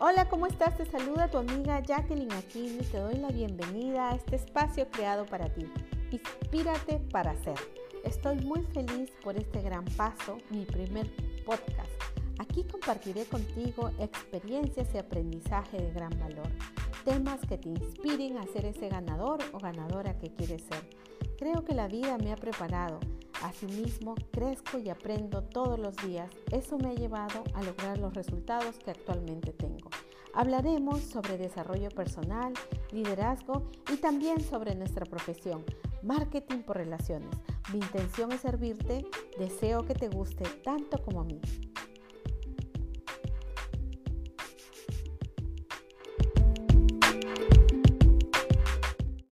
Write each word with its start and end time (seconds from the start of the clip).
Hola, 0.00 0.28
¿cómo 0.28 0.46
estás? 0.46 0.76
Te 0.76 0.86
saluda 0.86 1.26
tu 1.26 1.38
amiga 1.38 1.80
Jacqueline 1.80 2.30
Aquino 2.30 2.82
y 2.82 2.86
te 2.86 2.98
doy 2.98 3.16
la 3.16 3.30
bienvenida 3.30 4.10
a 4.10 4.14
este 4.14 4.36
espacio 4.36 4.88
creado 4.92 5.26
para 5.26 5.52
ti. 5.52 5.68
Inspírate 6.12 7.00
para 7.10 7.34
ser. 7.42 7.56
Estoy 8.04 8.36
muy 8.36 8.62
feliz 8.62 9.10
por 9.24 9.36
este 9.36 9.60
gran 9.60 9.84
paso, 9.96 10.38
mi 10.50 10.64
primer 10.66 11.10
podcast. 11.44 11.90
Aquí 12.38 12.62
compartiré 12.62 13.24
contigo 13.24 13.90
experiencias 13.98 14.86
y 14.94 14.98
aprendizaje 14.98 15.78
de 15.78 15.92
gran 15.92 16.16
valor, 16.20 16.48
temas 17.04 17.40
que 17.48 17.58
te 17.58 17.70
inspiren 17.70 18.38
a 18.38 18.46
ser 18.52 18.66
ese 18.66 18.88
ganador 18.88 19.40
o 19.52 19.58
ganadora 19.58 20.16
que 20.16 20.32
quieres 20.32 20.62
ser. 20.62 20.88
Creo 21.38 21.64
que 21.64 21.74
la 21.74 21.88
vida 21.88 22.16
me 22.18 22.32
ha 22.32 22.36
preparado. 22.36 23.00
Asimismo, 23.42 24.14
crezco 24.32 24.78
y 24.78 24.88
aprendo 24.88 25.42
todos 25.42 25.78
los 25.78 25.96
días. 25.96 26.30
Eso 26.50 26.78
me 26.78 26.90
ha 26.90 26.94
llevado 26.94 27.44
a 27.54 27.62
lograr 27.62 27.98
los 27.98 28.14
resultados 28.14 28.78
que 28.78 28.90
actualmente 28.90 29.52
tengo. 29.52 29.90
Hablaremos 30.34 31.00
sobre 31.00 31.38
desarrollo 31.38 31.88
personal, 31.90 32.52
liderazgo 32.92 33.70
y 33.92 33.96
también 33.96 34.40
sobre 34.40 34.74
nuestra 34.74 35.04
profesión, 35.04 35.64
marketing 36.02 36.58
por 36.58 36.76
relaciones. 36.76 37.30
Mi 37.72 37.78
intención 37.78 38.32
es 38.32 38.40
servirte, 38.40 39.06
deseo 39.38 39.84
que 39.84 39.94
te 39.94 40.08
guste 40.08 40.44
tanto 40.62 41.02
como 41.02 41.20
a 41.20 41.24
mí. 41.24 41.40